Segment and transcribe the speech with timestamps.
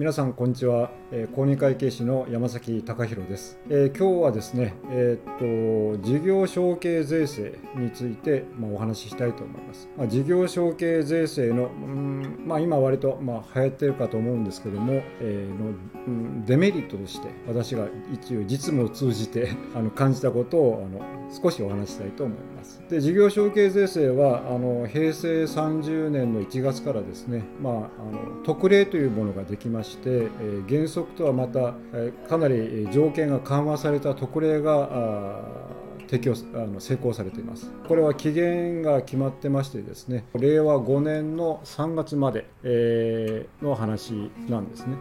[0.00, 15.66] 皆さんこんにちは、えー、公認会計士の山崎隆弘です、えー、今日はですね、えー、っと事業承継税制について、まあ、お話ししたいと思います、まあ、事業承継税制の、うんまあ、今割と、まあ、流行ってるかと思うんですけども、えー、の、
[16.06, 22.82] うん、デメリットとして私が一応実務を通じて あの感じたことをあの少しお話したいと思います。
[22.88, 35.69] で事業承継税制はあの平成30年の1月からですね、まあ、あの特例というものができましして、え、原則とはまた、え、かなり条件が緩和された特例が
[36.10, 37.70] 適用あの成功されています。
[37.86, 44.96] これは期限が決まってましてですね令和5年の3月まで、えー、の話なんですね、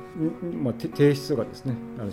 [0.62, 2.12] まあ、提出がですねあの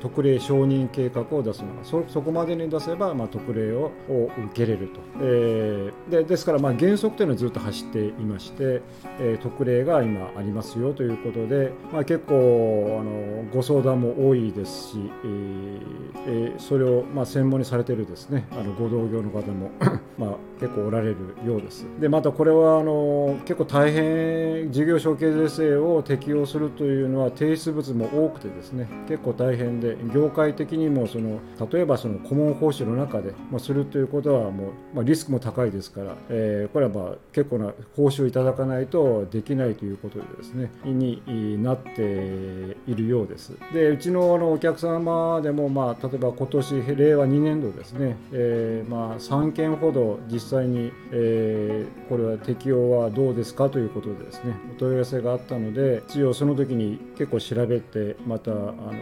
[0.00, 8.80] 特例承認計画を出すのがそこまでに出せば、まあ、特例を受けれると、えー、でですからまあ原則というのはずっと走っていまして、
[9.20, 19.70] えー、特例が今ありますよということで、まあ、結構あのご相談も多いですし、えー、それをまあ専門にされてるですねねあのご同業の方も
[20.18, 21.86] まあ、結構おられるようです。
[22.00, 43.52] でまたこれはあの結構大変事業承継税制を適用するというのは提出物も多くてですね結構大変で業界的にもその例えばその顧問報酬の中で、まあ、するということはもう、まあ、リスクも高いですから、えー、これはまあ結構な報酬をいただかないとできないということでですねになっているようです。
[43.72, 58.94] でうちのあのお客様でも、まあ、例えば今年令和2年度ですねえー、まあ、3件ほど実際に、えー、これは適用はどうですかということでですねお問い合わせがあったので一応その時に結構調べてまたあの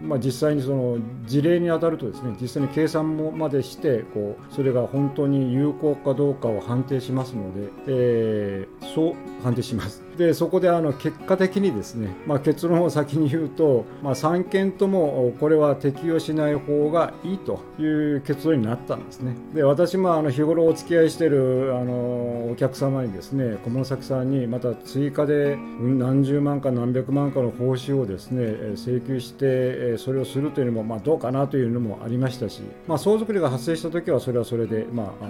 [0.00, 10.05] まあ、実際にその事例に当たるとですね実際に計算もまでしてこうそれが本当に有効かどうかを判定しますので、えー、そう判定します。
[10.16, 19.34] でそこであの結果的にですね、まあ、結論を先に言うと、まあ、3件ともこれは適用しない方がいいという結論になったんですね。
[19.54, 28.46] で私もあの日頃お付き合いしてるあのお客様にですね小室崎さんにまた追加で何十万か何百万かの報酬をですね
[28.76, 35.26] 請求してそれをするというのもまあどうかなというのもありましたし、まあ、相続料が発生した時はそれはそれで、まああ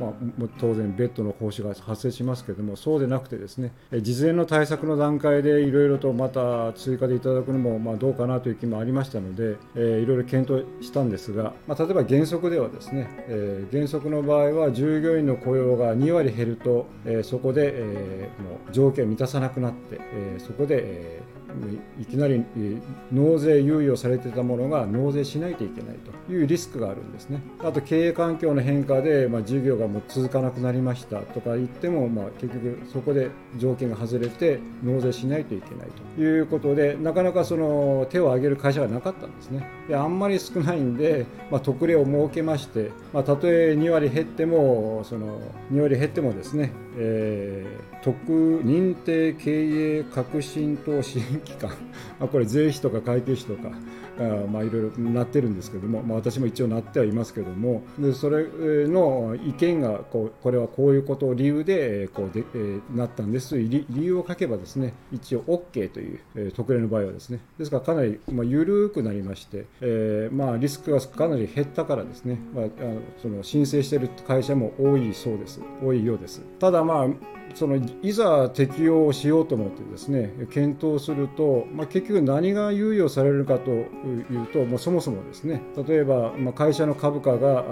[0.00, 21.22] のまあ、当然ベッドの報酬が発生しますけどもそうでなくてですね事事前の対策の段階でいろいろとまた追加でいただくのもまどうかなという気もありましたので、えー、いろいろ検討したんですが、まあ、例えば原則ではですね、えー、原則の場合は従業員の雇用が2割減ると、えー、そこで、えー、もう条件を満たさなくなって、え、そこで、え
[22.00, 22.44] いきなり
[23.12, 25.96] 納税猶予されてたものが納税しないといけない
[26.26, 27.40] というリスクがあるんですね。
[27.60, 39.68] あと経営環境の変化で、まあ、事業がもう続かなくなりましたとか言っても、まあ、結局そこで条件が外外れて納税しないといけないということでなかなかその手を挙げる会社がなかったんですね。
[39.88, 45.40] であんまり少ないんで、まあ、特例を設けまして、まあ、たとえ2割減ってもその
[45.72, 48.16] 2割減ってもですね、えー、特
[48.64, 51.70] 認定経営革新等支援機関
[52.32, 53.70] これ税費とか会計費とか
[54.50, 58.44] まあいろいろなってるんですけども、まあ、私も一応なってはいますけどもでそれ
[58.88, 63.50] の意見がこうこれはこういうことを理由でこうで、えー、なったんです。
[63.50, 67.40] という理由を書けばですね一応 OK という、えー、特例の場合はですね。
[67.58, 75.60] ですからかなり、まあ、緩くなりまして、えー、まあリスクがかなり減ったからですね、まあ、あのその申請している会社も多いそうです。
[75.82, 76.42] 多いようです。
[76.58, 83.82] ただまあそのいざ適用しようと思ってですね検討すると、まあ、結局何が猶予されるかとい
[84.36, 87.62] うともうそもそもですね例えば、まあ、会社の株価があ、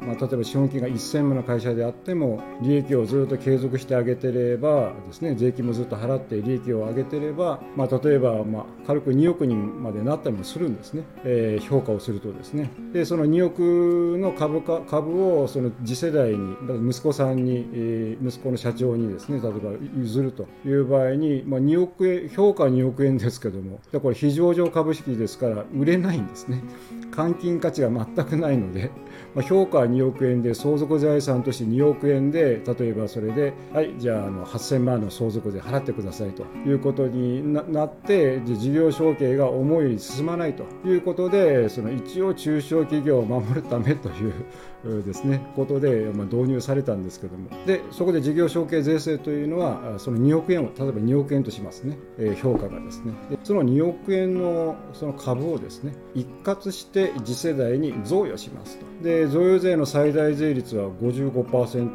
[0.00, 12.70] まあ、例えば資本金が1000万の会社であっても利益をずっと継続してあげてればですね税金もずっと払って利益を上げてれば、まあ、例えば、まあ、軽く2億人までなったりもするんですね、えー、評価をするとですね。
[12.92, 16.56] でその2億の株価株をその次世代に
[16.90, 26.62] 息子さんに、えー、息子の社長にですね例えば譲るという場合に、まあ、2億円評価は2億円ですけどもこれ非上場株式ですから売れないんですね。
[27.10, 28.90] 換金価値が全くないので、
[29.34, 44.46] まあ、評価は2億円で相続財産として2億円で例えばそれではいじゃああの8000万の相続税払ってくださいということになって事業承継が思い進まないということでその一応中小企業を守るためという
[44.84, 47.50] ですねことで、導入されたんですけども。
[47.66, 51.98] でそこで事業承継税制というのはその2億円を例えば2億円としますね、
[52.40, 53.12] 評価がですね。
[53.30, 58.86] でその2億円のその株をですね一括して次世代に贈与しますと。
[59.02, 61.88] で贈与税の最大税率は55%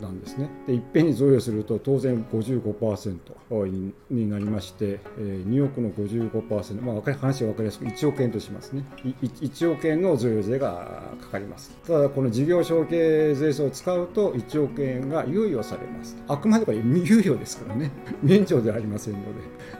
[0.00, 0.50] なんですね。
[0.66, 3.18] でいっぺんに贈与すると当然55%
[4.10, 8.84] になりまして、え2億の55%、まあ、話は分かりやすく1億円としますね。
[9.20, 11.76] 1億円の贈与税がかかります。
[11.86, 16.16] ただこの事業承継税制を使うと1億円が猶予されます。
[16.28, 17.90] あくまでこれ猶予ですからね。
[18.22, 19.28] 免除ではありませんので、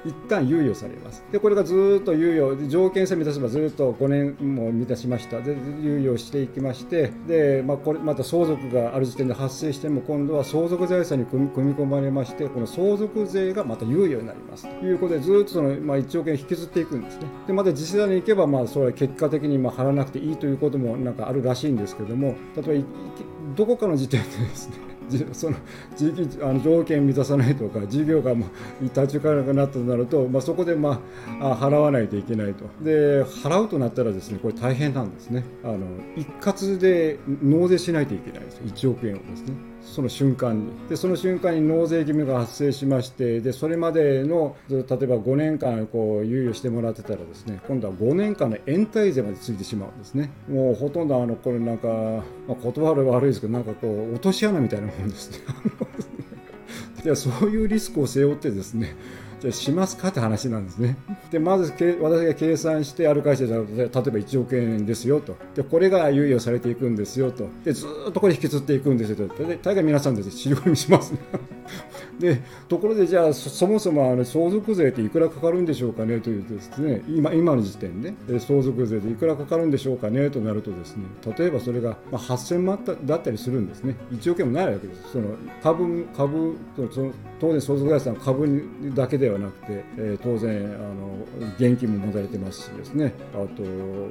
[0.04, 1.22] 一旦猶予されます。
[1.32, 14.66] でこれがずっと猶予条件さえ満たせばずっと5年も満たしましたで猶予していきましてで、まあ、これまた相続がある時点で発生しても今度は相続財産に組み込まれましてこの相続税がまた猶予になります。
[14.81, 17.26] ということでずっとその、まあ、1億円引きずっていくんですね。
[17.46, 22.84] でまた実際に行けばまあそれは結果的にまあ払わなくていいということもなんかあるらしいんですけども例えば
[23.55, 24.88] どこかの時点でですね
[25.32, 25.56] その
[26.43, 28.34] あの条件満たさないとか事業が
[28.81, 31.00] 立ち行かなくなったとなると、まあ、そこで、ま
[31.40, 32.64] あ、払わないといけないと。
[32.82, 35.44] で払うとなったらですねこれ大変なんですね。
[35.64, 35.78] あの
[36.16, 38.61] 一括で納税しないといけないです。
[38.64, 39.54] 1億円をですね。
[39.94, 40.70] その瞬間に。
[40.88, 50.31] でその瞬間に納税義務が発生しましてでそれまでの例えば5年間こう猶予してもらってたらですね今度は5年間の延滞税までついてしまうんですね。
[50.49, 55.38] もうほとんどあのこれなんか、まあ、言葉は悪いですけどなんかこう落とし穴みたいなもんですね。
[57.05, 58.96] いやそういうリスクを背負ってですね
[59.40, 60.96] じゃあしますかって話なんですね。
[61.31, 65.37] で、まず私が計算してある会社で例えば1億円ですよと。
[65.55, 67.49] で、これが猶予されていくんですよと。
[67.64, 69.44] で、ずっとこれ引きずっていくんですよと。
[69.44, 71.19] で、大概皆さんです尻込みしますね。
[72.18, 81.04] でところでじゃあそもそもあの相続税っていくらかかるんでしょうかねというとですね今今の時点で相続税でいくらかかるんでしょうかねとなるとですね
[81.38, 83.94] 例えばそれが8000万だったりするんですね。
[84.12, 85.12] 1億円もないわけです。
[85.12, 86.56] その株株
[86.90, 88.62] その当然相続財産株
[88.94, 91.24] だけではなくて、え、当然あの
[91.58, 93.14] 現金も持たれてますしですね。
[93.34, 93.62] あと、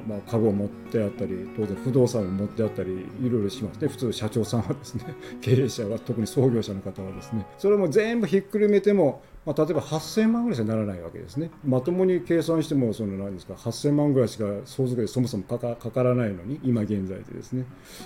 [0.07, 3.88] まあ、株を持ってあったり当然不動産を持ってあったりいろいろしますね。
[3.88, 5.04] 普通社長さんはですね
[5.42, 11.50] 経営者は特に創業者の方はですねそれも全部ひっくるめても、まあ、例えば8000万ぐらいしかならないわけですね。
[11.66, 17.64] まともに計算してもその何ですか8000万ぐらいしか相続でそもそもかからないのに今現在でですね、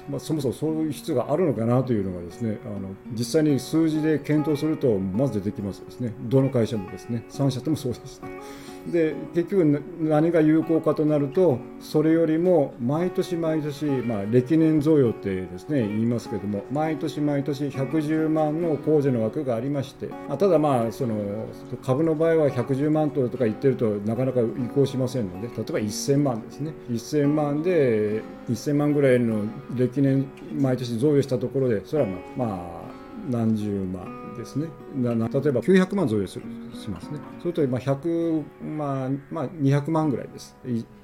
[0.08, 8.22] まあ、そもそもそういう必要があるのかなというのがですねあの実際に数字で検討するとまず出てきますですねどの会社もですね3社ともそうです。
[8.88, 21.16] で結局何が有効かとなるとそれよりも毎年毎年、まあ、歴年贈与ってですね言いますけども毎年毎年110万の控除の枠がありましてあただまあその
[21.84, 24.44] 株の場合は110万とか言ってるとなかなか移
[24.74, 26.74] 行しませんので例えば1000万ですね。
[26.90, 29.46] 1000万で1000万ぐらいの
[29.76, 32.92] 歴年毎年増与したところでそれは、まあ、
[33.30, 34.21] 何十万。
[34.38, 34.68] ですね。
[34.96, 37.20] 例えば900万贈与するしますね。
[37.40, 40.56] それとまあ100、まあ、まあ200万ぐらいです。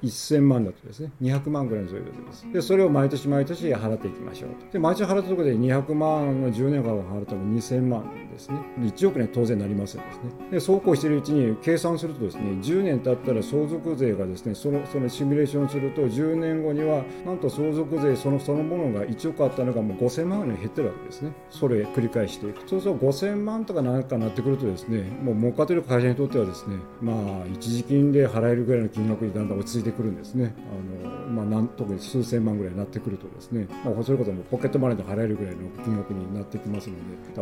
[0.03, 1.11] 1000万だとですね。
[1.21, 2.51] 200万ぐらいの贈与です。
[2.53, 8.59] でそれを毎年毎年払っていきましょうで毎年払ったところで200万の10年間払うと2000万ですね。
[8.79, 10.51] 1億年当然なりませんですね。
[10.51, 21.33] でそうこうしているうちに計算するとですね10年経ったら相続税がですねそのそのシミュレーションすると10年後にはなんと相続税そのそのものが1億あったのがもう5000万ぐらいに減ってるわけですね。
[21.49, 30.53] それ繰り返していくそうすると5000万とかなんかなってくるとですねもう儲かってる会社にとってはですねまあ一時金で払えるぐらいの金額にだんだん落ち着いてくるんですね。
[30.71, 36.95] あの、まあ、なん特に数千万ぐらいになってくるとですね、まあ、それこそもポケットマネーで払えるぐらいの金額になってきますの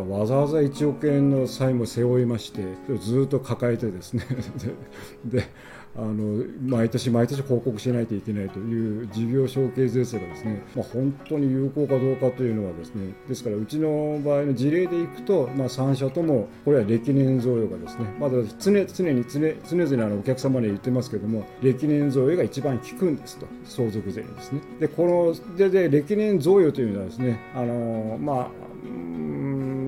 [0.06, 2.62] でわざわざ1億円の債務を背負いまして
[3.00, 4.24] ずっと抱えてですね
[5.24, 5.44] で
[5.98, 24.60] あの毎年毎年報告しないといけないという事業承継税制がですね、まあ、本当に有効かどうかというのはですねですからうちの場合の事例でいくと、まあ、3社ともこれは歴年贈与がですねまだ常常に常常々あのお客様に言ってますけども歴年贈与が一番効くんですと相続税にですね。
[24.80, 28.48] でこのでで歴年贈与というのはですねあのまあ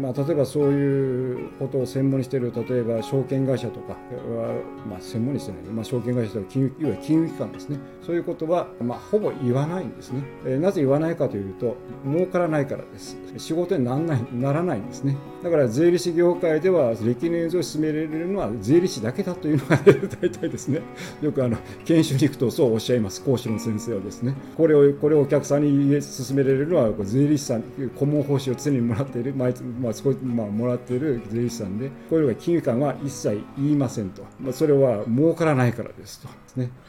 [0.08, 4.54] まあ、例えばそういうことを専門にしている例えば証券会社とかは、
[4.88, 7.78] まあ、専門にしてない、まあ、証券会社とか金融いわゆる金融機関ですね。
[8.02, 13.18] そういうことは、まあ、ほぼ言わないんですね、えー、なぜ言わないかというと儲からないからです。
[13.36, 15.14] 仕事にならないならないんですね。
[15.42, 20.80] だから税理士業界では歴年を進められるのは税理士だけだというのが 大体ですね。
[21.20, 23.22] よくあの研修に行くとそうおっしゃいます。
[23.22, 24.34] 講師の先生はですね。
[24.56, 27.62] これをこれをお客さんに進められるのは税理士さん
[27.98, 36.28] 顧問報酬を常にもらっている毎,、まあ、少し、まあ、もらっている税理士さんでこういうのが金融機関は一切言いませんと、まあ、それは儲からないからですと。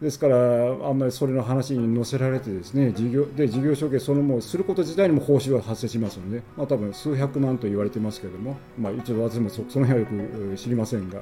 [0.01, 11.19] ですからあんまりそれの話に乗せられてですね事業で事業承継そのものすること自体にも報酬が発生しますので、まあ、多分数百万と言われてますけれども、まあ、一応私もそその辺はよく知りませんが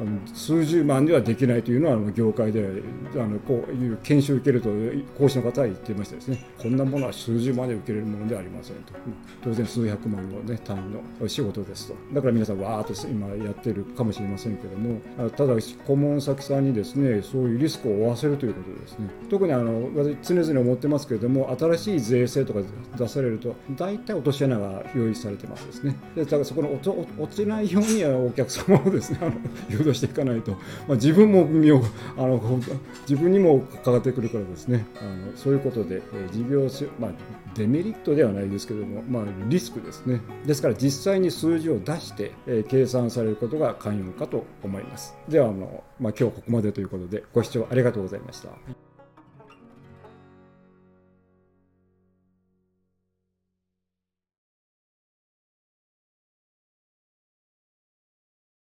[0.00, 2.66] あの数十万ではできないというのは業界で
[3.14, 4.70] あのこういう研修を受けると
[5.18, 8.94] 講師の方は言ってましたですねこんなものは数十万で受けれるものではありませんと、
[9.42, 10.80] 当然数百万の、ね、単位
[11.21, 11.94] の仕事ですと。
[12.12, 15.00] だから皆さんわーっと今やってるかもしれませんけども
[15.30, 15.54] ただ
[15.86, 19.08] 顧問先さんにですねそういうリスクを負わせるということですね。
[19.30, 22.60] 特にあの私常々思ってますけれども新しい税制とか
[22.96, 25.96] 出されると大体落とし穴が用意されてますですね。
[26.14, 26.70] でだからそこの
[27.18, 29.32] 落ちないようにはお客様をですねあの
[29.68, 30.58] 誘導していかないと、ま
[30.90, 31.82] あ、自分も身を
[32.16, 32.60] あの
[33.08, 34.86] 自分にもかかってくるからですね。
[35.00, 36.62] あのそういうことで、えー、事業
[36.98, 37.10] まあ、
[37.54, 40.20] デメリットではないですけども、まあ、リスクですね。
[40.46, 48.91] ですから実際際に数字を出して、えー、計算されることが肝要かと思いますではあの、まあ、今日ここまでということでご視聴ありがとうございました。